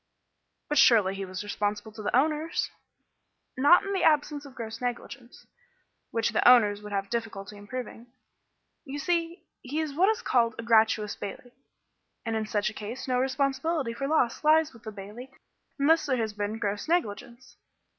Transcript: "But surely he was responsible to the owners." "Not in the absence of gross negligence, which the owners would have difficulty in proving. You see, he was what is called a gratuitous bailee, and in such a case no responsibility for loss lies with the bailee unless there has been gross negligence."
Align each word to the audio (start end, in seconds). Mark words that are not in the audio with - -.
"But 0.67 0.79
surely 0.79 1.13
he 1.13 1.25
was 1.25 1.43
responsible 1.43 1.91
to 1.91 2.01
the 2.01 2.15
owners." 2.15 2.71
"Not 3.55 3.83
in 3.85 3.93
the 3.93 4.01
absence 4.03 4.45
of 4.47 4.55
gross 4.55 4.81
negligence, 4.81 5.45
which 6.09 6.31
the 6.31 6.47
owners 6.49 6.81
would 6.81 6.91
have 6.91 7.11
difficulty 7.11 7.55
in 7.55 7.67
proving. 7.67 8.07
You 8.83 8.97
see, 8.97 9.43
he 9.61 9.79
was 9.79 9.93
what 9.93 10.09
is 10.09 10.23
called 10.23 10.55
a 10.57 10.63
gratuitous 10.63 11.15
bailee, 11.17 11.51
and 12.25 12.35
in 12.35 12.47
such 12.47 12.71
a 12.71 12.73
case 12.73 13.07
no 13.07 13.19
responsibility 13.19 13.93
for 13.93 14.07
loss 14.07 14.43
lies 14.43 14.73
with 14.73 14.81
the 14.85 14.91
bailee 14.91 15.29
unless 15.77 16.07
there 16.07 16.17
has 16.17 16.33
been 16.33 16.57
gross 16.57 16.87
negligence." 16.87 17.57